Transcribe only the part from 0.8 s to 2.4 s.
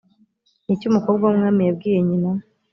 umukobwa w’umwami yabwiye nyina‽